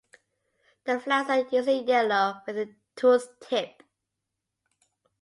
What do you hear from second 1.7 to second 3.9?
yellow with a toothed tip.